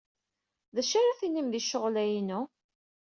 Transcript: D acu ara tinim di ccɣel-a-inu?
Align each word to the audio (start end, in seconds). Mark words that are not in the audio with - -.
D 0.75 0.77
acu 0.81 0.95
ara 0.99 1.19
tinim 1.19 1.47
di 1.49 1.61
ccɣel-a-inu? 1.63 2.41